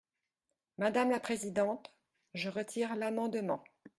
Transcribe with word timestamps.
Madame 0.79 1.11
la 1.11 1.19
présidente, 1.19 1.93
je 2.33 2.49
retire 2.49 2.95
l’amendement. 2.95 3.63